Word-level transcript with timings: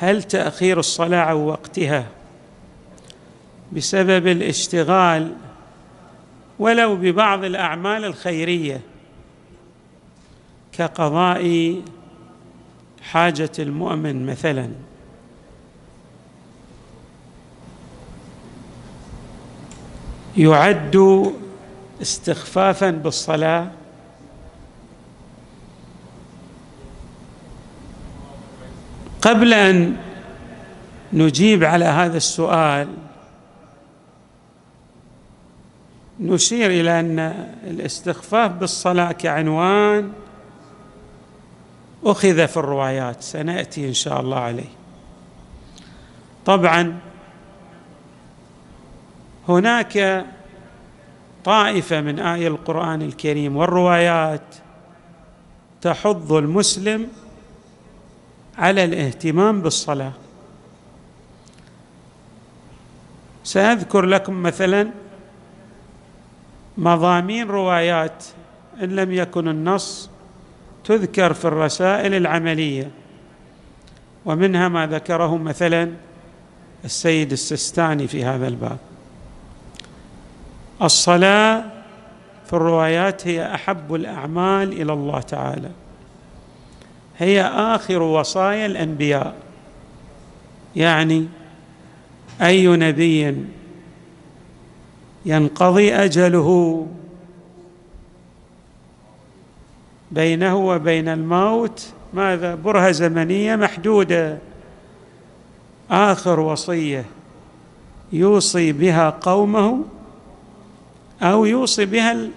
هل 0.00 0.22
تأخير 0.22 0.78
الصلاة 0.78 1.18
عن 1.18 1.34
وقتها 1.34 2.06
بسبب 3.72 4.26
الاشتغال 4.26 5.32
ولو 6.58 6.96
ببعض 6.96 7.44
الأعمال 7.44 8.04
الخيرية 8.04 8.80
كقضاء 10.72 11.74
حاجة 13.02 13.50
المؤمن 13.58 14.26
مثلا؟ 14.26 14.70
يعد 20.36 21.24
استخفافا 22.02 22.90
بالصلاة 22.90 23.70
قبل 29.22 29.54
أن 29.54 29.96
نجيب 31.12 31.64
على 31.64 31.84
هذا 31.84 32.16
السؤال 32.16 32.88
نشير 36.20 36.70
إلى 36.70 37.00
أن 37.00 37.18
الاستخفاف 37.66 38.50
بالصلاة 38.50 39.12
كعنوان 39.12 40.12
أخذ 42.04 42.48
في 42.48 42.56
الروايات 42.56 43.22
سنأتي 43.22 43.88
إن 43.88 43.94
شاء 43.94 44.20
الله 44.20 44.38
عليه. 44.38 44.68
طبعا 46.46 46.98
هناك 49.48 50.26
طائفة 51.44 52.00
من 52.00 52.18
اي 52.18 52.46
القرآن 52.46 53.02
الكريم 53.02 53.56
والروايات 53.56 54.54
تحض 55.80 56.32
المسلم 56.32 57.08
على 58.60 58.84
الاهتمام 58.84 59.62
بالصلاة. 59.62 60.12
سأذكر 63.44 64.04
لكم 64.04 64.42
مثلا 64.42 64.90
مضامين 66.78 67.48
روايات 67.48 68.24
إن 68.82 68.88
لم 68.96 69.12
يكن 69.12 69.48
النص 69.48 70.10
تذكر 70.84 71.32
في 71.32 71.44
الرسائل 71.44 72.14
العملية 72.14 72.90
ومنها 74.24 74.68
ما 74.68 74.86
ذكره 74.86 75.36
مثلا 75.36 75.92
السيد 76.84 77.32
السستاني 77.32 78.08
في 78.08 78.24
هذا 78.24 78.48
الباب. 78.48 78.78
الصلاة 80.82 81.64
في 82.46 82.52
الروايات 82.52 83.26
هي 83.26 83.54
أحب 83.54 83.94
الأعمال 83.94 84.72
إلى 84.72 84.92
الله 84.92 85.20
تعالى. 85.20 85.70
هي 87.20 87.42
آخر 87.42 88.02
وصايا 88.02 88.66
الأنبياء. 88.66 89.34
يعني 90.76 91.28
أي 92.42 92.66
نبي 92.66 93.36
ينقضي 95.26 95.94
أجله 95.94 96.86
بينه 100.10 100.56
وبين 100.56 101.08
الموت؟ 101.08 101.86
ماذا؟ 102.14 102.54
برهة 102.54 102.90
زمنية 102.90 103.56
محدودة. 103.56 104.38
آخر 105.90 106.40
وصية 106.40 107.04
يوصي 108.12 108.72
بها 108.72 109.10
قومه 109.10 109.84
أو 111.22 111.44
يوصي 111.44 111.84
بها 111.84 112.30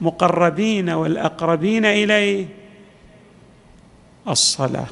المقربين 0.00 0.90
والأقربين 0.90 1.84
إليه. 1.84 2.57
الصلاة 4.28 4.86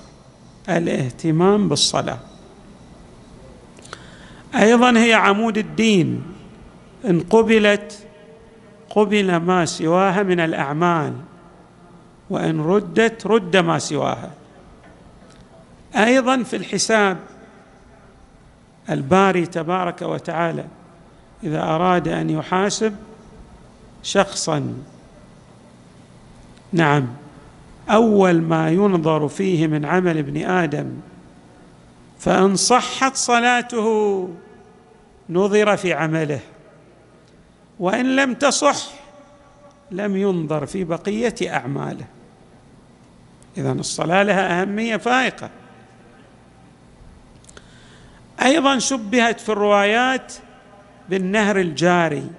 الاهتمام 0.68 1.68
بالصلاة. 1.68 2.18
أيضا 4.54 4.98
هي 4.98 5.14
عمود 5.14 5.58
الدين 5.58 6.22
إن 7.04 7.20
قبلت 7.20 8.06
قبل 8.90 9.36
ما 9.36 9.64
سواها 9.64 10.22
من 10.22 10.40
الأعمال 10.40 11.12
وإن 12.30 12.60
ردت 12.60 13.26
رد 13.26 13.56
ما 13.56 13.78
سواها. 13.78 14.30
أيضا 15.96 16.42
في 16.42 16.56
الحساب 16.56 17.18
الباري 18.90 19.46
تبارك 19.46 20.02
وتعالى 20.02 20.64
إذا 21.44 21.62
أراد 21.62 22.08
أن 22.08 22.30
يحاسب 22.30 22.96
شخصا. 24.02 24.74
نعم. 26.72 27.06
أول 27.88 28.40
ما 28.42 28.70
ينظر 28.70 29.28
فيه 29.28 29.66
من 29.66 29.84
عمل 29.84 30.18
ابن 30.18 30.44
آدم 30.44 30.86
فإن 32.18 32.56
صحت 32.56 33.16
صلاته 33.16 34.28
نظر 35.30 35.76
في 35.76 35.92
عمله 35.92 36.40
وإن 37.78 38.16
لم 38.16 38.34
تصح 38.34 38.76
لم 39.90 40.16
ينظر 40.16 40.66
في 40.66 40.84
بقية 40.84 41.34
أعماله. 41.42 42.06
اذا 43.56 43.72
الصلاة 43.72 44.22
لها 44.22 44.62
أهمية 44.62 44.96
فائقة. 44.96 45.50
أيضا 48.42 48.78
شبهت 48.78 49.40
في 49.40 49.48
الروايات 49.48 50.32
بالنهر 51.08 51.60
الجاري 51.60 52.30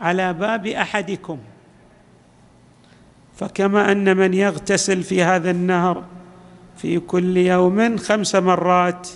على 0.00 0.32
باب 0.32 0.66
أحدكم. 0.66 1.38
فكما 3.36 3.92
أن 3.92 4.16
من 4.16 4.34
يغتسل 4.34 5.02
في 5.02 5.22
هذا 5.22 5.50
النهر 5.50 6.04
في 6.76 6.98
كل 6.98 7.36
يوم 7.36 7.96
خمس 7.96 8.34
مرات 8.34 9.08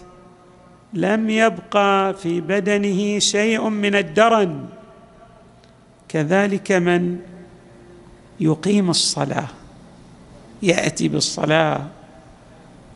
لم 0.92 1.30
يبقى 1.30 2.14
في 2.14 2.40
بدنه 2.40 3.18
شيء 3.18 3.68
من 3.68 3.94
الدرن. 3.94 4.64
كذلك 6.08 6.72
من 6.72 7.18
يقيم 8.40 8.90
الصلاة 8.90 9.48
يأتي 10.62 11.08
بالصلاة 11.08 11.86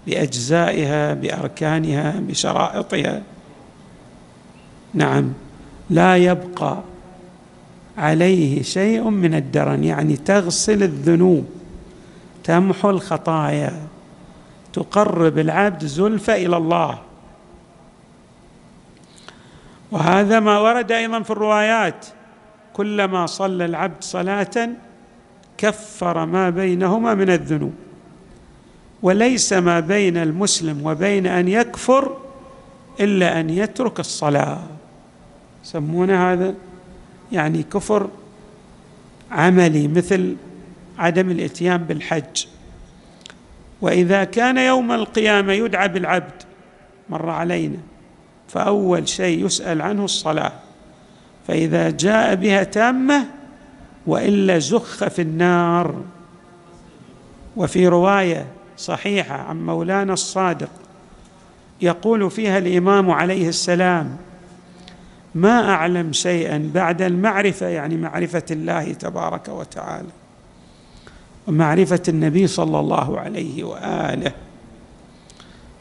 بأجزائها 0.06 1.14
بأركانها 1.14 2.20
بشرائطها. 2.20 3.22
نعم 4.94 5.32
لا 5.91 6.16
يبقى 6.16 6.78
عليه 8.00 8.62
شيء 8.62 9.11
من 9.11 9.34
الدرن 9.34 9.84
يعني 9.84 10.16
تغسل 10.16 10.83
الذنوب 10.83 11.47
تمحو 12.44 12.91
الخطايا 12.91 13.72
تقرب 14.72 15.38
العبد 15.38 15.84
زلفى 15.84 16.47
إلى 16.47 16.56
الله. 16.56 16.99
وهذا 19.93 20.41
ما 20.41 20.59
ورد 20.59 20.93
أيضا 20.93 21.22
في 21.22 21.31
الروايات 21.31 22.06
كلما 22.72 23.27
صلى 23.27 23.65
العبد 23.65 24.03
صلاة 24.05 24.69
كفر 25.59 26.27
ما 26.27 26.50
بينهما 26.50 27.15
من 27.15 27.31
الذنوب. 27.31 27.75
وليس 29.03 29.53
ما 29.53 29.81
بين 29.81 30.17
المسلم 30.17 30.87
وبين 30.87 31.27
أن 31.27 31.49
يكفر 31.49 32.17
إلا 33.00 33.41
أن 33.41 33.50
يترك 33.50 34.00
الصلاة. 34.00 34.59
يسمون 35.65 36.11
هذا؟ 36.11 36.55
يعني 37.32 37.62
كفر 37.62 38.08
عملي 39.30 39.88
مثل 39.88 40.36
عدم 40.98 41.30
الاتيان 41.30 41.76
بالحج. 41.76 42.46
وإذا 43.80 44.24
كان 44.24 44.58
يوم 44.58 44.92
القيامة 44.92 45.52
يدعى 45.52 45.88
بالعبد 45.88 46.42
مر 47.08 47.30
علينا 47.30 47.78
فأول 48.48 49.08
شيء 49.08 49.46
يسأل 49.46 49.82
عنه 49.82 50.04
الصلاة. 50.04 50.52
فإذا 51.48 51.90
جاء 51.90 52.34
بها 52.34 52.62
تامة 52.62 53.26
وإلا 54.06 54.58
زخ 54.58 55.08
في 55.08 55.22
النار. 55.22 55.94
وفي 57.56 57.88
رواية 57.88 58.46
صحيحة 58.76 59.34
عن 59.34 59.66
مولانا 59.66 60.12
الصادق 60.12 60.70
يقول 61.82 62.31
فيها 62.31 62.58
الإمام 62.58 63.10
عليه 63.10 63.49
السلام 63.49 64.16
ما 65.35 65.71
أعلم 65.71 66.12
شيئا 66.12 66.71
بعد 66.75 67.03
المعرفة 67.03 67.67
يعني 67.67 67.97
معرفة 67.97 68.44
الله 68.50 68.93
تبارك 68.93 69.49
وتعالى 69.49 70.09
ومعرفة 71.47 72.03
النبي 72.09 72.47
صلى 72.47 72.81
الله 72.81 73.21
عليه 73.21 73.65
وآله 73.65 74.32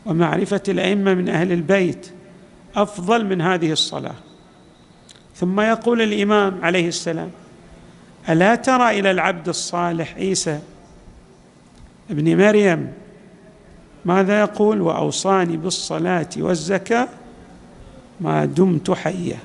ومعرفة 0.05 0.63
الأئمة 0.67 1.13
من 1.13 1.29
أهل 1.29 1.51
البيت 1.51 2.11
أفضل 2.75 3.25
من 3.25 3.41
هذه 3.41 3.71
الصلاة. 3.71 4.15
ثم 5.35 5.59
يقول 5.59 6.01
الإمام 6.01 6.59
عليه 6.63 6.87
السلام 6.87 7.29
ألا 8.29 8.55
ترى 8.55 8.99
إلى 8.99 9.11
العبد 9.11 9.49
الصالح 9.49 10.13
عيسى 10.15 10.59
ابن 12.09 12.37
مريم 12.37 12.93
ماذا 14.05 14.39
يقول؟ 14.39 14.81
وأوصاني 14.81 15.57
بالصلاة 15.57 16.29
والزكاة 16.37 17.07
ما 18.21 18.45
دمت 18.45 18.91
حيا. 18.91 19.39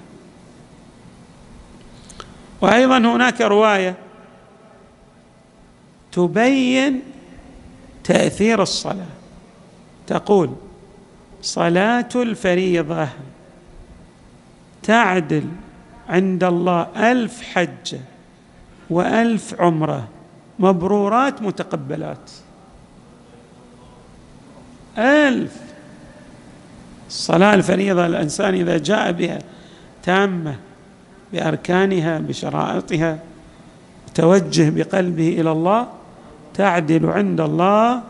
وأيضا 2.60 2.98
هناك 2.98 3.40
رواية 3.40 3.94
تبين 6.12 7.02
تأثير 8.04 8.62
الصلاة. 8.62 9.06
تقول 10.06 10.50
صلاة 11.42 12.08
الفريضة 12.14 13.08
تعدل 14.82 15.48
عند 16.08 16.44
الله 16.44 17.12
ألف 17.12 17.42
حجه 17.42 18.00
وألف 18.90 19.60
عمرة 19.60 20.08
مبرورات 20.58 21.42
متقبلات. 21.42 22.30
ألف 24.98 25.73
الصلاة 27.14 27.54
الفريضة 27.54 28.06
الإنسان 28.06 28.54
إذا 28.54 28.78
جاء 28.78 29.12
بها 29.12 29.38
تامة 30.02 30.56
بأركانها 31.32 32.18
بشرائطها 32.18 33.18
توجه 34.14 34.70
بقلبه 34.70 35.28
إلى 35.28 35.52
الله 35.52 35.88
تعدل 36.54 37.06
عند 37.06 37.40
الله 37.40 38.02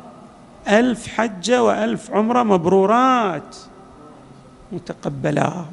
ألف 0.68 1.06
حجة 1.06 1.62
وألف 1.62 2.10
عمرة 2.10 2.42
مبرورات 2.42 3.56
متقبلات. 4.72 5.64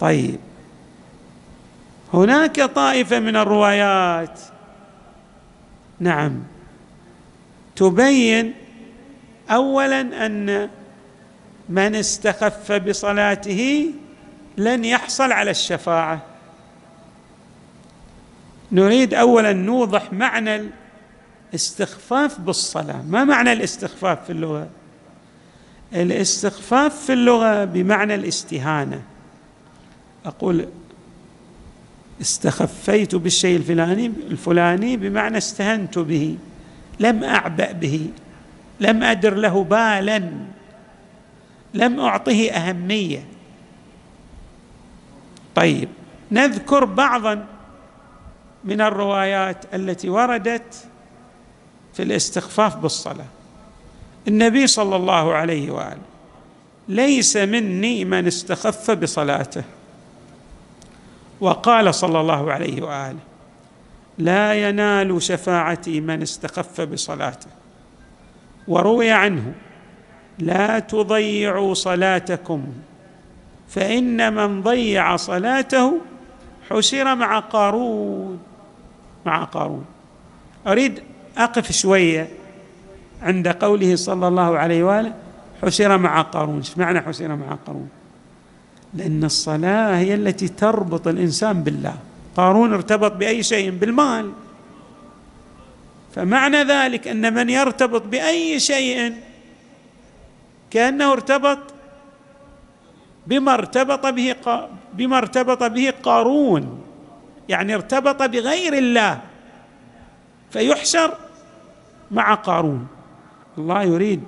طيب. 0.00 0.38
هناك 2.14 2.60
طائفة 2.60 3.20
من 3.20 3.36
الروايات. 3.36 4.40
نعم. 6.00 6.40
تبين 7.76 8.54
اولا 9.50 10.26
أن 10.26 10.68
من 11.68 11.94
استخف 11.94 12.72
بصلاته 12.72 13.90
لن 14.56 14.84
يحصل 14.84 15.32
على 15.32 15.50
الشفاعة. 15.50 16.22
نريد 18.72 19.14
اولا 19.14 19.52
نوضح 19.52 20.12
معنى 20.12 20.62
الاستخفاف 21.50 22.40
بالصلاة. 22.40 23.02
ما 23.02 23.24
معنى 23.24 23.52
الاستخفاف 23.52 24.24
في 24.24 24.30
اللغة؟ 24.30 24.68
الاستخفاف 25.94 27.04
في 27.06 27.12
اللغة 27.12 27.64
بمعنى 27.64 28.14
الاستهانة. 28.14 29.02
أقول 30.26 30.68
استخفيت 32.20 33.14
بالشيء 33.14 33.56
الفلاني 33.56 34.06
الفلاني 34.06 34.96
بمعنى 34.96 35.38
استهنت 35.38 35.98
به 35.98 36.36
لم 37.00 37.24
أعبأ 37.24 37.72
به 37.72 38.10
لم 38.80 39.02
أدر 39.02 39.34
له 39.34 39.64
بالا. 39.64 40.30
لم 41.74 42.00
أعطه 42.00 42.50
أهمية. 42.50 43.24
طيب 45.54 45.88
نذكر 46.30 46.84
بعضا 46.84 47.46
من 48.64 48.80
الروايات 48.80 49.74
التي 49.74 50.08
وردت 50.08 50.88
في 51.94 52.02
الاستخفاف 52.02 52.76
بالصلاة. 52.76 53.26
النبي 54.28 54.66
صلى 54.66 54.96
الله 54.96 55.34
عليه 55.34 55.70
وآله 55.70 56.02
ليس 56.88 57.36
مني 57.36 58.04
من 58.04 58.26
استخف 58.26 58.90
بصلاته. 58.90 59.62
وقال 61.40 61.94
صلى 61.94 62.20
الله 62.20 62.52
عليه 62.52 62.82
وآله 62.82 63.18
لا 64.18 64.68
ينال 64.68 65.22
شفاعتي 65.22 66.00
من 66.00 66.22
استخف 66.22 66.80
بصلاته. 66.80 67.50
وروي 68.68 69.10
عنه 69.10 69.54
لا 70.38 70.78
تضيعوا 70.78 71.74
صلاتكم 71.74 72.64
فإن 73.68 74.32
من 74.32 74.62
ضيع 74.62 75.16
صلاته 75.16 76.00
حشر 76.70 77.14
مع 77.14 77.38
قارون 77.38 78.38
مع 79.26 79.44
قارون. 79.44 79.84
أريد 80.66 81.02
أقف 81.38 81.72
شوية 81.72 82.28
عند 83.22 83.48
قوله 83.48 83.96
صلى 83.96 84.28
الله 84.28 84.58
عليه 84.58 84.84
وآله 84.84 85.12
حشر 85.62 85.98
مع 85.98 86.22
قارون. 86.22 86.56
إيش 86.56 86.78
معنى 86.78 87.00
حشر 87.00 87.28
مع 87.28 87.58
قارون؟ 87.66 87.88
لأن 88.94 89.24
الصلاة 89.24 89.96
هي 89.96 90.14
التي 90.14 90.48
تربط 90.48 91.08
الإنسان 91.08 91.62
بالله. 91.62 91.94
قارون 92.36 92.72
ارتبط 92.72 93.12
بأي 93.12 93.42
شيء؟ 93.42 93.70
بالمال. 93.70 94.32
فمعنى 96.14 96.62
ذلك 96.62 97.08
أن 97.08 97.34
من 97.34 97.50
يرتبط 97.50 98.02
بأي 98.02 98.60
شيء 98.60 99.14
كأنه 100.74 101.12
ارتبط 101.12 101.58
بما 103.26 103.54
ارتبط 103.54 104.06
به 104.06 104.34
بما 104.94 105.18
ارتبط 105.18 105.62
به 105.62 105.94
قارون. 106.02 106.80
يعني 107.48 107.74
ارتبط 107.74 108.22
بغير 108.22 108.74
الله. 108.74 109.20
فيحشر 110.50 111.14
مع 112.10 112.34
قارون. 112.34 112.86
الله 113.58 113.82
يريد 113.82 114.22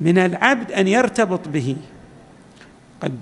من 0.00 0.18
العبد 0.18 0.72
أن 0.72 0.88
يرتبط 0.88 1.48
به. 1.48 1.76
قد 3.02 3.18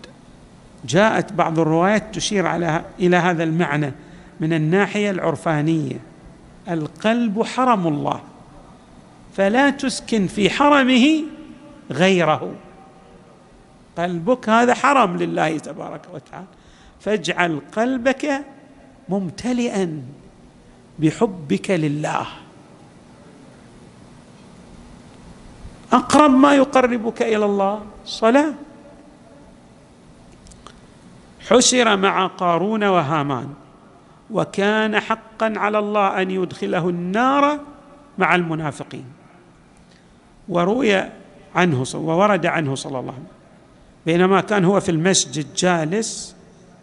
جاءت 0.84 1.32
بعض 1.32 1.58
الروايات 1.58 2.14
تشير 2.14 2.46
على 2.46 2.84
إلى 3.00 3.16
هذا 3.16 3.44
المعنى 3.44 3.92
من 4.40 4.52
الناحية 4.52 5.10
العرفانية. 5.10 6.00
القلب 6.68 7.42
حرم 7.42 7.86
الله. 7.86 8.20
فلا 9.36 9.70
تسكن 9.70 10.26
في 10.26 10.50
حرمه 10.50 11.37
غيره. 11.90 12.54
قلبك 13.98 14.48
هذا 14.48 14.74
حرم 14.74 15.16
لله 15.16 15.58
تبارك 15.58 16.02
وتعالى. 16.14 16.46
فاجعل 17.00 17.60
قلبك 17.76 18.44
ممتلئا 19.08 20.02
بحبك 20.98 21.70
لله. 21.70 22.26
أقرب 25.92 26.30
ما 26.30 26.54
يقربك 26.54 27.22
إلى 27.22 27.44
الله 27.44 27.86
صلاة. 28.04 28.54
حشر 31.48 31.96
مع 31.96 32.26
قارون 32.26 32.84
وهامان 32.84 33.54
وكان 34.30 35.00
حقا 35.00 35.52
على 35.56 35.78
الله 35.78 36.22
أن 36.22 36.30
يدخله 36.30 36.88
النار 36.88 37.60
مع 38.18 38.34
المنافقين. 38.34 39.04
وروي 40.48 41.17
عنه 41.58 41.84
وورد 41.94 42.46
عنه 42.46 42.74
صلى 42.74 42.98
الله 42.98 43.12
عليه 43.12 43.12
وسلم. 43.12 43.26
بينما 44.06 44.40
كان 44.40 44.64
هو 44.64 44.80
في 44.80 44.90
المسجد 44.90 45.54
جالس 45.54 46.36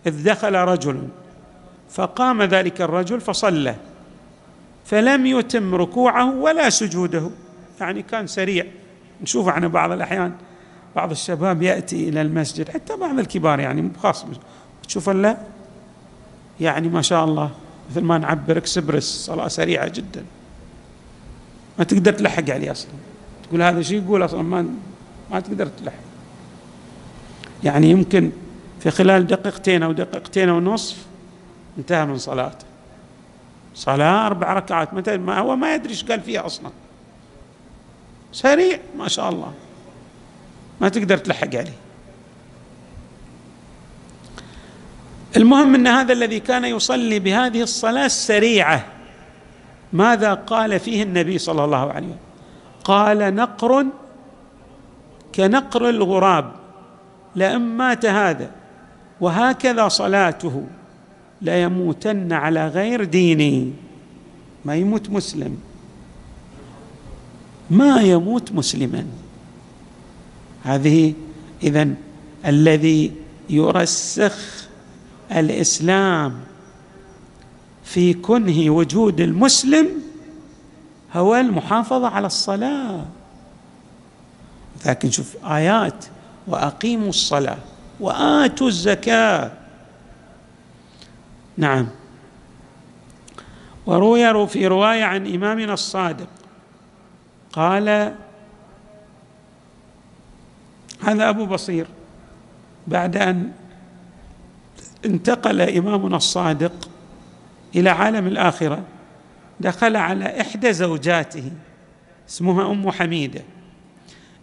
إذ 0.07 0.23
دخل 0.23 0.55
رجل 0.55 1.07
فقام 1.89 2.43
ذلك 2.43 2.81
الرجل 2.81 3.21
فصلى 3.21 3.75
فلم 4.85 5.25
يتم 5.25 5.75
ركوعه 5.75 6.35
ولا 6.35 6.69
سجوده. 6.69 7.29
يعني 7.81 8.01
كان 8.01 8.27
سريع. 8.27 8.65
نشوف 9.21 9.47
عن 9.47 9.67
بعض 9.67 9.91
الأحيان 9.91 10.33
بعض 10.95 11.11
الشباب 11.11 11.61
يأتي 11.61 12.09
إلى 12.09 12.21
المسجد 12.21 12.69
حتى 12.69 12.97
بعض 12.97 13.19
الكبار 13.19 13.59
يعني 13.59 13.91
خاص 14.03 14.25
تشوف 14.87 15.09
لا؟ 15.09 15.37
يعني 16.59 16.89
ما 16.89 17.01
شاء 17.01 17.23
الله 17.25 17.51
مثل 17.91 18.01
ما 18.01 18.17
نعبر 18.17 18.57
اكسبرس 18.57 19.25
صلاة 19.25 19.47
سريعة 19.47 19.87
جدا. 19.87 20.25
ما 21.79 21.83
تقدر 21.83 22.13
تلحق 22.13 22.49
عليه 22.49 22.71
أصلا. 22.71 22.91
تقول 23.47 23.61
هذا 23.61 23.81
شيء 23.81 24.03
يقول 24.03 24.25
أصلا 24.25 24.41
ما 24.41 24.65
ما 25.31 25.39
تقدر 25.39 25.67
تلحق 25.67 25.95
يعني 27.63 27.89
يمكن 27.89 28.31
في 28.79 28.91
خلال 28.91 29.27
دقيقتين 29.27 29.83
أو 29.83 29.91
دقيقتين 29.91 30.49
ونصف 30.49 30.97
انتهى 31.77 32.05
من 32.05 32.17
صلاته. 32.17 32.65
صلاة 33.75 34.25
أربع 34.25 34.53
ركعات. 34.53 34.93
متى 34.93 35.17
ما 35.17 35.39
هو 35.39 35.55
ما 35.55 35.75
يدري 35.75 35.89
إيش 35.89 36.03
قال 36.03 36.21
فيها 36.21 36.45
أصلا. 36.45 36.69
سريع 38.31 38.79
ما 38.97 39.07
شاء 39.07 39.29
الله. 39.29 39.53
ما 40.81 40.89
تقدر 40.89 41.17
تلحق 41.17 41.55
عليه. 41.55 41.77
المهم 45.37 45.75
إن 45.75 45.87
هذا 45.87 46.13
الذي 46.13 46.39
كان 46.39 46.65
يصلي 46.65 47.19
بهذه 47.19 47.61
الصلاة 47.61 48.05
السريعة 48.05 48.85
ماذا 49.93 50.33
قال 50.33 50.79
فيه 50.79 51.03
النبي 51.03 51.37
صلى 51.37 51.63
الله 51.63 51.91
عليه 51.91 52.07
وسلم؟ 52.07 52.17
قال 52.85 53.35
نقر 53.35 53.85
كنقر 55.35 55.89
الغراب 55.89 56.51
لئن 57.35 57.61
مات 57.61 58.05
هذا 58.05 58.51
وهكذا 59.21 59.87
صلاته 59.87 60.63
ليموتن 61.41 62.33
على 62.33 62.67
غير 62.67 63.03
ديني. 63.03 63.73
ما 64.65 64.75
يموت 64.75 65.09
مسلم. 65.09 65.57
ما 67.69 68.01
يموت 68.01 68.51
مسلما. 68.51 69.05
هذه 70.63 71.13
اذا 71.63 71.89
الذي 72.45 73.11
يرسخ 73.49 74.67
الإسلام 75.31 76.39
في 77.83 78.13
كنه 78.13 78.69
وجود 78.69 79.21
المسلم 79.21 79.87
هو 81.15 81.35
المحافظه 81.35 82.07
على 82.07 82.27
الصلاة. 82.27 83.05
لكن 84.85 85.11
شوف 85.11 85.45
آيات 85.45 86.05
وأقيموا 86.47 87.09
الصلاة 87.09 87.57
وآتوا 87.99 88.67
الزكاة. 88.67 89.51
نعم. 91.57 91.87
وروي 93.85 94.47
في 94.47 94.67
رواية 94.67 95.03
عن 95.03 95.33
إمامنا 95.33 95.73
الصادق 95.73 96.27
قال 97.53 98.15
هذا 101.03 101.29
أبو 101.29 101.45
بصير. 101.45 101.87
بعد 102.87 103.17
أن 103.17 103.51
انتقل 105.05 105.61
إمامنا 105.61 106.17
الصادق 106.17 106.89
إلى 107.75 107.89
عالم 107.89 108.27
الآخرة 108.27 108.83
دخل 109.59 109.95
على 109.95 110.41
إحدى 110.41 110.73
زوجاته 110.73 111.51
اسمها 112.29 112.71
أم 112.71 112.91
حميدة 112.91 113.41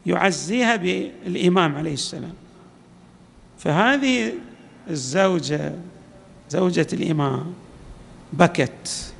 يعزيها 0.07 0.77
بالإمام 0.77 1.77
عليه 1.77 1.93
السلام. 1.95 2.35
فهذه 3.59 4.33
الزوجة 4.91 5.73
زوجة 6.51 6.87
الإمام 6.93 7.55
بكت. 8.33 9.13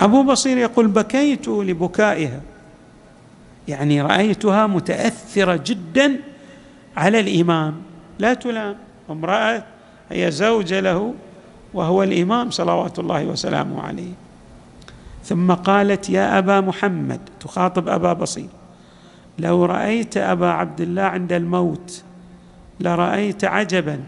أبو 0.00 0.22
بصير 0.22 0.58
يقول 0.58 0.88
بكيت 0.88 1.48
لبكائها. 1.48 2.40
يعني 3.68 4.02
رأيتها 4.02 4.66
متأثرة 4.66 5.62
جدا 5.66 6.16
على 6.96 7.20
الإمام. 7.20 7.82
لا 8.18 8.34
تلام 8.34 8.76
امرأة 9.10 9.64
هي 10.10 10.30
زوجة 10.30 10.80
له 10.80 11.14
وهو 11.74 12.02
الإمام 12.02 12.50
صلوات 12.50 12.98
الله 12.98 13.24
وسلامه 13.24 13.82
عليه. 13.82 14.12
ثم 15.24 15.52
قالت 15.52 16.10
يا 16.10 16.38
أبا 16.38 16.60
محمد 16.60 17.20
تخاطب 17.40 17.88
أبا 17.88 18.12
بصير 18.12 18.48
لو 19.38 19.64
رأيت 19.64 20.16
أبا 20.16 20.50
عبد 20.50 20.80
الله 20.80 21.02
عند 21.02 21.32
الموت 21.32 22.02
لرأيت 22.80 23.44
عجبا 23.44 24.00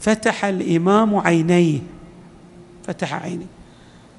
فتح 0.00 0.44
الإمام 0.44 1.16
عينيه 1.16 1.78
فتح 2.84 3.14
عينيه 3.14 3.46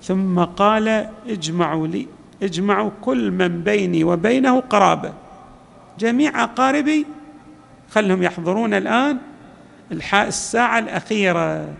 ثم 0.04 0.40
قال 0.40 1.10
اجمعوا 1.28 1.88
لي 1.88 2.08
اجمعوا 2.44 2.92
كل 3.02 3.32
من 3.32 3.64
بيني 3.64 4.04
وبينه 4.04 4.60
قرابة 4.60 5.14
جميع 6.00 6.44
أقاربي 6.44 7.06
خلهم 7.92 8.24
يحضرون 8.24 8.74
الآن 8.74 9.18
الساعة 10.14 10.80
الأخيرة 10.80 11.74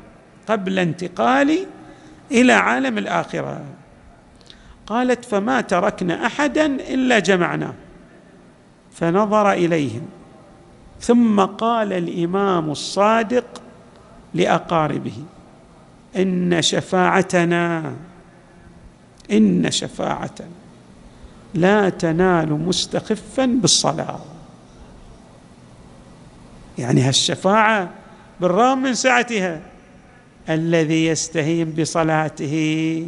قبل 0.48 0.80
انتقالي 0.80 1.66
إلى 2.32 2.54
عالم 2.54 2.98
الآخرة. 2.98 3.62
قالت 4.88 5.26
فما 5.26 5.62
تركنا 5.62 6.26
أحدا 6.26 6.66
إلا 6.66 7.20
جمعناه 7.20 7.74
فنظر 8.92 9.52
إليهم. 9.52 10.02
ثم 11.02 11.40
قال 11.40 11.94
الإمام 11.94 12.72
الصادق 12.72 13.62
لأقاربه 14.34 15.24
إن 16.16 16.62
شفاعتنا 16.62 17.94
إن 19.32 19.72
شفاعتنا 19.72 20.48
لا 21.54 21.90
تنال 21.90 22.54
مستخفا 22.54 23.46
بالصلاة. 23.46 24.20
يعني 26.78 27.02
هالشفاعة 27.02 27.90
بالرغم 28.42 28.78
من 28.78 28.94
سعتها 28.94 29.62
الذي 30.50 31.06
يستهين 31.06 31.72
بصلاته 31.72 33.08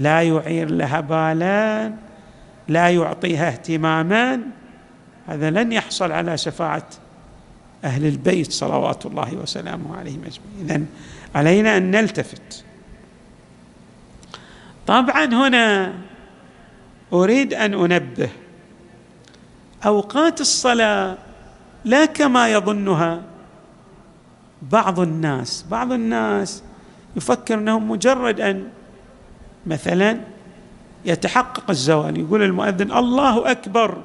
لا 0.00 0.22
يعير 0.22 0.70
لها 0.70 1.00
بالا 1.00 1.92
لا 2.68 2.90
يعطيها 2.90 3.48
اهتماما. 3.48 4.40
هذا 5.26 5.50
لن 5.50 5.72
يحصل 5.72 6.12
على 6.12 6.38
شفاعة 6.38 6.86
أهل 7.84 8.06
البيت 8.06 8.52
صلوات 8.52 9.06
الله 9.06 9.34
وسلامه 9.34 9.96
عليهم 9.96 10.20
أجمعين. 10.26 10.70
اذا 10.70 10.82
علينا 11.34 11.76
أن 11.76 11.90
نلتفت. 11.90 12.64
طبعا 14.86 15.24
هنا 15.24 15.94
أريد 17.12 17.54
أن 17.54 17.74
أنبه 17.74 18.28
أوقات 19.86 20.40
الصلاة 20.40 21.16
لا 21.84 22.04
كما 22.04 22.48
يظنها 22.48 23.22
بعض 24.62 25.00
الناس. 25.00 25.64
بعض 25.70 25.92
الناس 25.92 26.62
يفكر 27.16 27.54
انهم 27.54 27.90
مجرد 27.90 28.40
أن 28.40 28.68
مثلا 29.66 30.20
يتحقق 31.04 31.70
الزوال 31.70 32.20
يقول 32.20 32.42
المؤذن 32.42 32.92
الله 32.92 33.50
أكبر. 33.50 34.02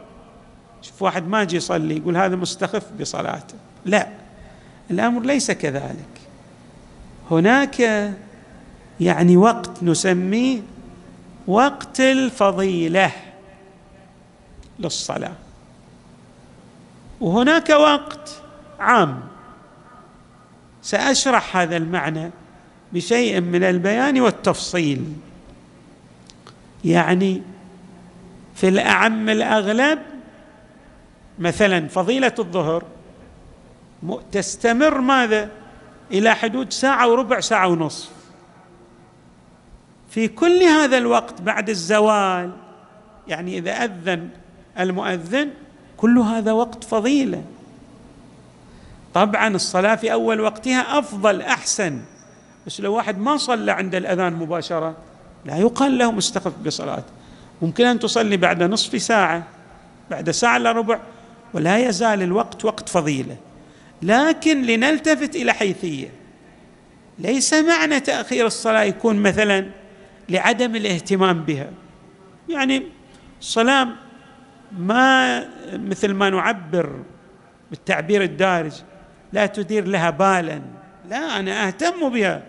شوف 0.81 1.01
واحد 1.01 1.27
ما 1.27 1.41
يجي 1.41 1.57
يصلي 1.57 1.97
يقول 1.97 2.17
هذا 2.17 2.35
مستخف 2.35 2.83
بصلاته. 2.99 3.55
لا 3.85 4.07
الأمر 4.91 5.21
ليس 5.21 5.51
كذلك. 5.51 6.21
هناك 7.31 7.79
يعني 8.99 9.37
وقت 9.37 9.83
نسميه 9.83 10.61
وقت 11.47 11.99
الفضيلة 11.99 13.11
للصلاة. 14.79 15.33
وهناك 17.21 17.69
وقت 17.69 18.41
عام. 18.79 19.19
سأشرح 20.81 21.57
هذا 21.57 21.77
المعنى 21.77 22.31
بشيء 22.93 23.41
من 23.41 23.63
البيان 23.63 24.21
والتفصيل. 24.21 25.13
يعني 26.85 27.41
في 28.55 28.67
الأعم 28.67 29.29
الأغلب 29.29 29.99
مثلا 31.39 31.87
فضيلة 31.87 32.33
الظهر 32.39 32.83
تستمر 34.31 35.01
ماذا؟ 35.01 35.49
إلى 36.11 36.35
حدود 36.35 36.73
ساعة 36.73 37.09
وربع 37.09 37.39
ساعة 37.39 37.67
ونصف 37.67 38.09
في 40.09 40.27
كل 40.27 40.63
هذا 40.63 40.97
الوقت 40.97 41.41
بعد 41.41 41.69
الزوال 41.69 42.51
يعني 43.27 43.57
إذا 43.57 43.71
أذن 43.71 44.29
المؤذن 44.79 45.49
كل 45.97 46.19
هذا 46.19 46.51
وقت 46.51 46.83
فضيلة. 46.83 47.43
طبعا 49.13 49.47
الصلاة 49.47 49.95
في 49.95 50.13
أول 50.13 50.41
وقتها 50.41 50.99
أفضل 50.99 51.41
أحسن. 51.41 52.01
بس 52.67 52.81
لو 52.81 52.93
واحد 52.95 53.19
ما 53.19 53.37
صلى 53.37 53.71
عند 53.71 53.95
الأذان 53.95 54.33
مباشرة 54.33 54.95
لا 55.45 55.57
يقال 55.57 55.97
له 55.97 56.11
مستخف 56.11 56.53
بصلاة 56.65 57.03
ممكن 57.61 57.85
أن 57.85 57.99
تصلي 57.99 58.37
بعد 58.37 58.63
نصف 58.63 59.01
ساعة 59.01 59.43
بعد 60.11 60.31
ساعة 60.31 60.57
إلا 60.57 60.71
ربع 60.71 60.99
ولا 61.53 61.77
يزال 61.77 62.21
الوقت 62.21 62.65
وقت 62.65 62.89
فضيلة. 62.89 63.37
لكن 64.01 64.61
لنلتفت 64.61 65.35
إلى 65.35 65.53
حيثية. 65.53 66.09
ليس 67.19 67.53
معنى 67.53 67.99
تأخير 67.99 68.45
الصلاة 68.45 68.83
يكون 68.83 69.15
مثلا 69.15 69.65
لعدم 70.29 70.75
الاهتمام 70.75 71.43
بها. 71.43 71.69
يعني 72.49 72.83
الصلاة 73.41 73.87
ما 74.77 75.39
مثل 75.73 76.13
ما 76.13 76.29
نعبر 76.29 76.99
بالتعبير 77.69 78.23
الدارج 78.23 78.73
لا 79.33 79.45
تدير 79.45 79.87
لها 79.87 80.09
بالا. 80.09 80.61
لا 81.09 81.39
أنا 81.39 81.67
أهتم 81.67 82.09
بها. 82.09 82.43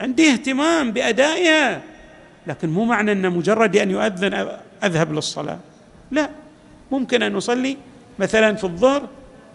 عندي 0.00 0.32
اهتمام 0.32 0.92
بأدائها. 0.92 1.82
لكن 2.46 2.68
مو 2.68 2.84
معنى 2.84 3.12
ان 3.12 3.30
مجرد 3.30 3.76
أن 3.76 3.90
يؤذن 3.90 4.58
أذهب 4.84 5.12
للصلاة. 5.12 5.58
لا. 6.10 6.30
ممكن 6.90 7.22
أن 7.22 7.36
أصلي 7.36 7.76
مثلا 8.18 8.54
في 8.54 8.64
الظهر 8.64 9.08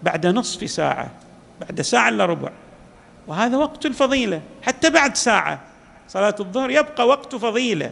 بعد 0.04 0.28
نصف 0.28 0.70
ساعة 0.70 1.12
بعد 1.62 1.82
ساعة 1.82 2.10
إلا 2.10 2.26
ربع. 2.26 2.52
وهذا 3.28 3.58
وقت 3.58 3.86
الفضيلة 3.86 4.42
حتى 4.62 4.90
بعد 4.90 5.16
ساعة. 5.16 5.62
صلاة 6.08 6.36
الظهر 6.40 6.70
يبقى 6.72 7.08
وقت 7.08 7.36
فضيلة. 7.36 7.92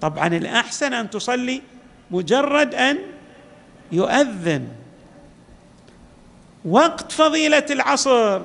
طبعا 0.00 0.26
الأحسن 0.26 0.92
أن 0.92 1.10
تصلي 1.10 1.62
مجرد 2.10 2.74
أن 2.74 2.98
يؤذن. 3.92 4.68
وقت 6.64 7.12
فضيلة 7.12 7.66
العصر. 7.70 8.42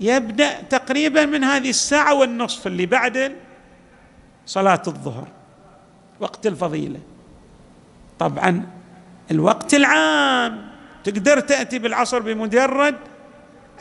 يبدأ 0.00 0.60
تقريبا 0.62 1.26
من 1.26 1.44
هذه 1.44 1.70
الساعة 1.70 2.14
والنصف 2.14 2.66
اللي 2.66 2.86
بعد 2.86 3.32
صلاة 4.48 4.82
الظهر 4.86 5.28
وقت 6.20 6.46
الفضيلة. 6.46 7.00
طبعا 8.18 8.66
الوقت 9.30 9.74
العام 9.74 10.68
تقدر 11.04 11.40
تأتي 11.40 11.78
بالعصر 11.78 12.18
بمجرد 12.18 12.94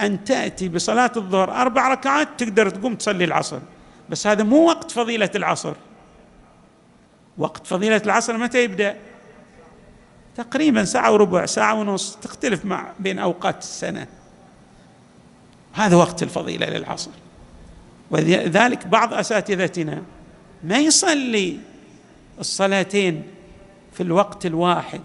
أن 0.01 0.23
تأتي 0.23 0.69
بصلاة 0.69 1.11
الظهر 1.17 1.51
أربع 1.51 1.87
ركعات 1.87 2.27
تقدر 2.37 2.69
تقوم 2.69 2.95
تصلي 2.95 3.23
العصر. 3.23 3.59
بس 4.09 4.27
هذا 4.27 4.43
مو 4.43 4.67
وقت 4.67 4.91
فضيلة 4.91 5.29
العصر. 5.35 5.73
وقت 7.37 7.67
فضيلة 7.67 8.01
العصر 8.05 8.37
متى 8.37 8.63
يبدأ؟ 8.63 8.97
تقريبا 10.35 10.83
ساعة 10.85 11.11
وربع 11.11 11.45
ساعة 11.45 11.73
ونص 11.73 12.15
تختلف 12.15 12.65
مع 12.65 12.91
بين 12.99 13.19
أوقات 13.19 13.59
السنة. 13.59 14.07
هذا 15.73 15.95
وقت 15.95 16.23
الفضيلة 16.23 16.65
للعصر. 16.65 17.11
ولذلك 18.11 18.87
بعض 18.87 19.13
أساتذتنا. 19.13 20.01
ما 20.63 20.77
يصلي 20.77 21.57
الصلاتين 22.39 23.23
في 23.93 24.03
الوقت 24.03 24.45
الواحد؟ 24.45 25.01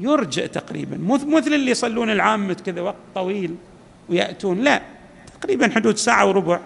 يرجع 0.00 0.46
تقريبا. 0.46 0.96
مثل 1.26 1.52
اللي 1.52 1.70
يصلون 1.70 2.10
العامة 2.10 2.54
كذا 2.54 2.80
وقت 2.80 2.96
طويل 3.14 3.54
ويأتون. 4.08 4.60
لا 4.60 4.82
تقريبا 5.40 5.68
حدود 5.74 5.96
ساعة 5.96 6.26
وربع 6.26 6.60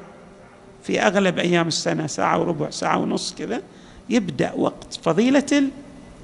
في 0.83 1.01
أغلب 1.01 1.39
أيام 1.39 1.69
السنة 1.69 2.07
ساعة 2.07 2.41
وربع 2.41 2.71
ساعة 2.71 2.99
ونص 2.99 3.35
كذا 3.35 3.63
يبدأ 4.09 4.53
وقت 4.57 4.99
فضيلة 5.03 5.71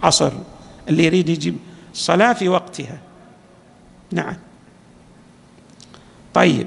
العصر 0.03 0.33
اللي 0.89 1.05
يريد 1.05 1.29
يجيب 1.29 1.57
الصلاة 1.93 2.33
في 2.33 2.49
وقتها. 2.49 2.99
نعم. 4.13 4.37
طيب 6.35 6.67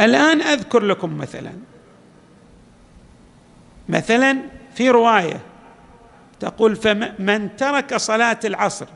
الآن 0.00 0.42
أذكر 0.42 0.82
لكم 0.82 1.18
مثلا 1.18 1.52
مثلا 3.88 4.38
في 4.74 4.90
رواية 4.90 5.40
تقول 6.40 6.76
فمن 6.76 7.56
ترك 7.56 7.96
صلاة 7.96 8.38
العصر 8.44 8.86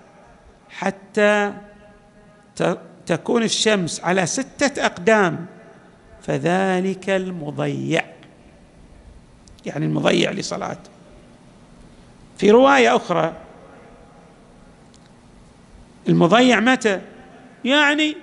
حتى 0.71 1.53
تكون 3.07 3.43
الشمس 3.43 4.01
على 4.01 4.27
ستة 4.27 4.87
أقدام 4.87 5.47
فذلك 6.23 7.11
المضيع. 7.11 8.05
يعني 9.67 9.87
المضيع 9.87 10.31
لصلاته. 10.31 10.91
في 12.39 12.51
رواية 12.51 12.97
أخرى 12.97 13.35
المضيع 16.09 16.61
متى؟ 16.61 17.01
يعني 17.65 18.17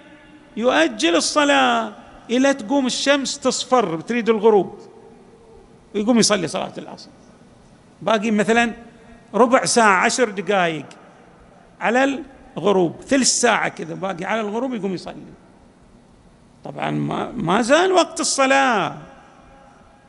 يؤجل 0.57 1.15
الصلاة 1.15 1.93
إلى 2.29 2.53
تقوم 2.53 2.85
الشمس 2.85 3.39
تصفر 3.39 4.01
تريد 4.01 4.29
الغروب. 4.29 4.79
ويقوم 5.97 6.19
يصلي 6.19 6.47
صلاة 6.47 6.73
العصر. 6.77 7.09
باقي 8.01 8.31
مثلا 8.31 8.73
ربع 9.33 9.65
ساعة 9.65 10.05
عشر 10.05 10.29
دقائق 10.29 10.85
على 11.81 12.23
الغروب 12.57 13.01
ثلث 13.01 13.27
ساعة 13.27 13.69
كذا 13.69 13.93
باقي 13.93 14.25
على 14.25 14.41
الغروب 14.41 14.73
يقوم 14.73 14.93
يصلي. 14.93 15.15
طبعا 16.63 16.91
ما, 16.91 17.31
ما 17.31 17.61
زال 17.61 17.91
وقت 17.91 18.19
الصلاة. 18.19 18.97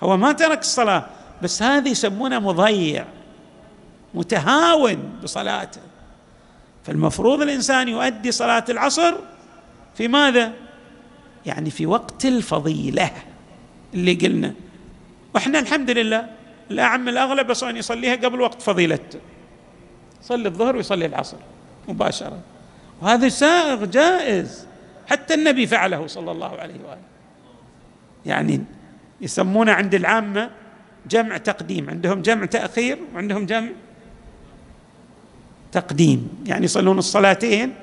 هو 0.02 0.16
ما 0.16 0.33
ترك 0.33 0.61
الصلاة 0.61 1.07
بس 1.42 1.62
هذه 1.62 1.88
يسمونه 1.88 2.38
مضيع 2.38 3.04
متهاون 4.14 5.18
بصلاته. 5.23 5.80
فالمفروض 6.85 7.42
الإنسان 7.42 7.88
يؤدي 7.88 8.33
صلاة 8.33 8.64
العصر 8.68 9.14
في 9.95 10.09
ماذا؟ 10.09 10.52
يعني 11.47 11.71
في 11.71 11.87
وقت 11.87 12.25
الفضيلة 12.25 13.11
اللي 13.95 14.14
قلنا. 14.14 14.54
وإحنا 15.35 15.58
الحمد 15.58 15.90
لله 15.90 16.26
الأعم 16.70 17.08
الأغلب 17.08 17.50
أن 17.50 17.76
يصليها 17.76 18.16
قبل 18.16 18.40
وقت 18.40 18.62
فضيلته 18.62 19.18
يصلي 20.23 20.49
الظهر 20.49 20.76
ويصلي 20.76 21.06
العصر 21.06 21.37
مباشرة. 21.88 22.40
وهذا 23.02 23.28
سائغ 23.28 23.85
جائز. 23.85 24.66
حتى 25.06 25.35
النبي 25.35 25.66
فعله 25.66 26.06
صلى 26.06 26.30
الله 26.30 26.58
عليه 26.58 26.75
وآله. 26.88 27.02
يعني 28.26 28.64
يسمونه 29.20 29.73
عند 29.73 29.94
العامة 29.94 30.50
جمع 31.11 31.37
تقديم. 31.37 31.90
عندهم 31.90 32.23
جمع 32.23 32.44
تأخير 32.44 32.99
وعندهم 33.14 33.47
جمع 33.47 33.68
تقديم. 35.73 36.44
يعني 36.47 36.64
يصلون 36.64 36.99
الصلاتين 36.99 37.75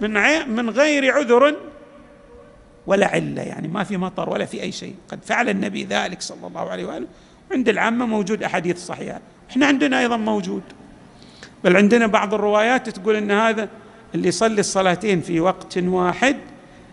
من 0.00 0.10
من 0.48 0.70
غير 0.70 1.12
عذر 1.12 1.56
ولا 2.86 3.06
علة 3.06 3.42
يعني 3.42 3.68
ما 3.68 3.84
في 3.84 3.96
مطر 3.96 4.30
ولا 4.30 4.44
في 4.44 4.62
أي 4.62 4.72
شيء. 4.72 4.94
قد 5.08 5.24
فعل 5.24 5.48
النبي 5.48 5.84
ذلك 5.84 6.22
صلى 6.22 6.46
الله 6.46 6.70
عليه 6.70 6.84
وآله. 6.84 7.06
عند 7.52 7.68
العامة 7.68 8.06
موجود 8.06 8.42
أحاديث 8.42 8.86
صحيحة. 8.86 9.20
إحنا 9.50 9.66
عندنا 9.66 10.00
أيضا 10.00 10.16
موجود. 10.16 10.62
بل 11.64 11.76
عندنا 11.76 12.06
بعض 12.06 12.34
الروايات 12.34 12.88
تقول 12.88 13.16
إن 13.16 13.30
هذا 13.30 13.68
اللي 14.14 14.28
يصلي 14.28 14.60
الصلاتين 14.60 15.20
في 15.20 15.40
وقت 15.40 15.78
واحد 15.78 16.36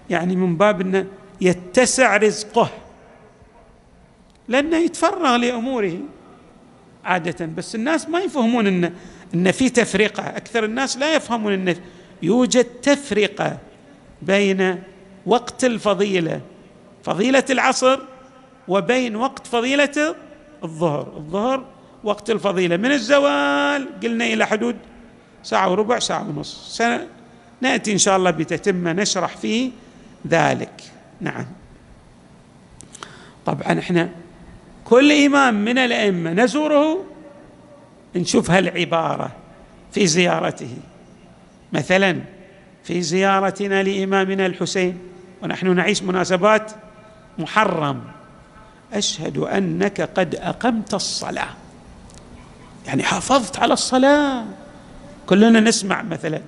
يعني 0.09 0.35
من 0.35 0.57
باب 0.57 0.81
إنه 0.81 1.05
يتسع 1.41 2.17
رزقه. 2.17 2.69
لأنه 4.47 4.77
يتفرغ 4.77 5.35
لأموره 5.35 5.97
عادة. 7.05 7.45
بس 7.45 7.75
الناس 7.75 8.09
ما 8.09 8.19
يفهمون 8.19 8.67
إن 8.67 8.93
إن 9.33 9.51
في 9.51 9.69
تفرقة. 9.69 10.23
أكثر 10.23 10.65
الناس 10.65 10.97
لا 10.97 11.15
يفهمون 11.15 11.53
إن 11.53 11.75
يوجد 12.21 12.65
تفرقة 12.65 13.57
بين 14.21 14.83
وقت 15.25 15.63
الفضيلة. 15.63 16.41
فضيلة 17.03 17.43
العصر 17.49 17.99
وبين 18.67 19.15
وقت 19.15 19.47
فضيلة 19.47 20.15
الظهر. 20.63 21.13
الظهر 21.17 21.65
وقت 22.03 22.29
الفضيلة. 22.29 22.77
من 22.77 22.91
الزوال 22.91 23.87
قلنا 24.03 24.25
إلى 24.25 24.45
حدود 24.47 24.75
ساعة 25.43 25.71
وربع 25.71 25.99
ساعة 25.99 26.29
ونص. 26.29 26.81
نأتي 27.61 27.93
إن 27.93 27.97
شاء 27.97 28.17
الله 28.17 28.31
بتتمه 28.31 28.93
نشرح 28.93 29.37
فيه 29.37 29.71
ذلك. 30.27 30.83
نعم. 31.21 31.45
طبعا 33.45 33.79
إحنا 33.79 34.09
كل 34.85 35.11
إمام 35.25 35.65
من 35.65 35.77
الأئمة 35.77 36.33
نزوره 36.33 37.05
نشوف 38.15 38.51
هالعبارة 38.51 39.31
في 39.91 40.07
زيارته. 40.07 40.77
مثلا 41.73 42.19
في 42.83 43.01
زيارتنا 43.01 43.83
لإمامنا 43.83 44.45
الحسين. 44.45 44.97
ونحن 45.43 45.75
نعيش 45.75 46.03
مناسبات 46.03 46.71
محرم. 47.39 48.01
أشهد 48.93 49.37
أنك 49.37 50.01
قد 50.01 50.35
أقمت 50.35 50.93
الصلاة. 50.93 51.49
يعني 52.85 53.03
حافظت 53.03 53.59
على 53.59 53.73
الصلاة. 53.73 54.45
كلنا 55.27 55.59
نسمع 55.59 56.01
مثلا 56.01 56.41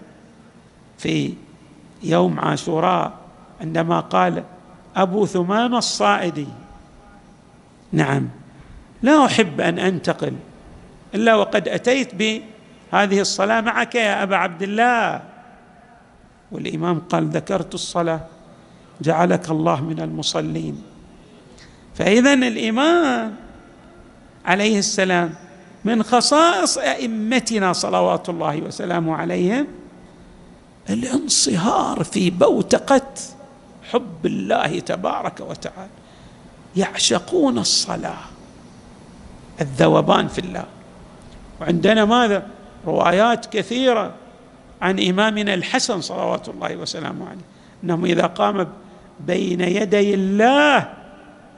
في 0.97 1.33
يوم 2.03 2.39
عاشوراء 2.39 3.13
عندما 3.61 3.99
قال 3.99 4.43
أبو 4.95 5.25
ثمان 5.25 5.75
الصائدي 5.75 6.47
نعم 7.91 8.29
لا 9.01 9.25
أحب 9.25 9.61
أن 9.61 9.79
أنتقل 9.79 10.33
إلا 11.15 11.35
وقد 11.35 11.67
أتيت 11.67 12.15
بهذه 12.15 13.19
الصلاة 13.21 13.61
معك 13.61 13.95
يا 13.95 14.23
أبا 14.23 14.35
عبد 14.35 14.61
الله. 14.61 15.21
والإمام 16.51 16.99
قال 16.99 17.29
ذكرت 17.29 17.73
الصلاة. 17.73 18.34
جعلك 19.01 19.49
الله 19.49 19.81
من 19.81 19.99
المصلين. 19.99 20.83
فاذا 21.95 22.33
الامام 22.33 23.35
عليه 24.45 24.79
السلام 24.79 25.33
من 25.85 26.03
خصائص 26.03 26.77
أئمتنا 26.77 27.73
صلوات 27.73 28.29
الله 28.29 28.57
وسلامه 28.57 29.15
عليهم 29.15 29.67
الانصهار 30.89 32.03
في 32.03 32.29
بوتقة 32.29 33.13
حب 33.91 34.25
الله 34.25 34.79
تبارك 34.79 35.39
وتعالى. 35.39 35.89
يعشقون 36.75 37.57
الصلاة 37.57 38.17
الذوبان 39.61 40.27
في 40.27 40.39
الله. 40.39 40.65
وعندنا 41.61 42.05
ماذا؟ 42.05 42.47
روايات 42.87 43.45
كثيرة 43.45 44.13
عن 44.81 44.99
إمامنا 44.99 45.53
الحسن 45.53 46.01
صلوات 46.01 46.49
الله 46.49 46.75
وسلامه 46.75 47.25
عليه. 47.29 47.41
انه 47.83 48.05
إذا 48.05 48.25
قام 48.25 48.67
بين 49.19 49.61
يدي 49.61 50.13
الله 50.13 50.93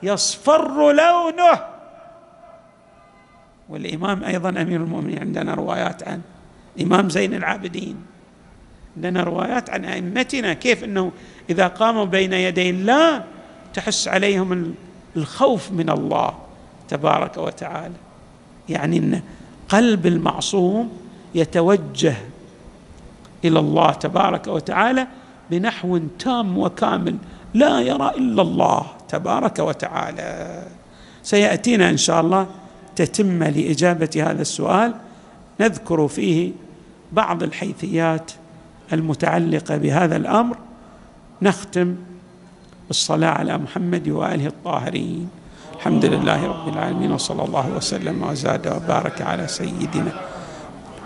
يصفر 0.02 0.92
لونه. 0.92 1.60
والإمام 3.68 4.24
أيضا 4.24 4.48
أمير 4.48 4.80
المؤمنين 4.80 5.18
عندنا 5.18 5.54
روايات 5.54 6.08
عن 6.08 6.20
الامام 6.76 7.10
زين 7.10 7.34
العابدين 7.34 7.96
عندنا 8.96 9.22
روايات 9.22 9.70
عن 9.70 9.84
أئمتنا 9.84 10.52
كيف 10.52 10.84
إنه 10.84 11.12
إذا 11.50 11.66
قاموا 11.66 12.04
بين 12.04 12.32
يدي 12.32 12.70
الله 12.70 13.24
تحس 13.74 14.08
عليهم 14.08 14.74
الخوف 15.16 15.72
من 15.72 15.90
الله 15.90 16.34
تبارك 16.88 17.36
وتعالى. 17.36 17.94
يعني 18.68 18.98
إن 18.98 19.22
قلب 19.68 20.06
المعصوم 20.06 20.98
يتوجه 21.34 22.14
إلى 23.44 23.58
الله 23.58 23.90
تبارك 23.90 24.46
وتعالى 24.46 25.06
بنحو 25.50 25.98
تام 26.18 26.58
وكامل. 26.58 27.16
لا 27.54 27.80
يرى 27.80 28.12
إلا 28.16 28.42
الله 28.42 28.86
تبارك 29.08 29.58
وتعالى. 29.58 30.62
سيأتينا 31.22 31.90
إن 31.90 31.96
شاء 31.96 32.20
الله 32.20 32.46
تتمه 32.96 33.50
لإجابة 33.50 34.10
هذا 34.16 34.42
السؤال. 34.42 34.94
نذكر 35.60 36.08
فيه 36.08 36.52
بعض 37.12 37.42
الحيثيات 37.42 38.32
المتعلقة 38.92 39.76
بهذا 39.76 40.16
الأمر. 40.16 40.56
نختم 41.42 41.96
بالصلاة 42.88 43.30
على 43.30 43.58
محمد 43.58 44.08
وآله 44.08 44.46
الطاهرين. 44.46 45.28
الحمد 45.76 46.04
لله 46.04 46.46
رب 46.46 46.68
العالمين 46.68 47.12
وصلى 47.12 47.44
الله 47.44 47.70
وسلم 47.76 48.22
وزاد 48.22 48.66
وبارك 48.66 49.22
على 49.22 49.48
سيدنا 49.48 50.12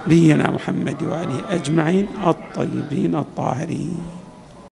نبينا 0.07 0.51
محمد 0.51 1.03
وآله 1.03 1.41
أجمعين 1.51 2.09
الطيبين 2.27 3.15
الطاهرين. 3.15 4.22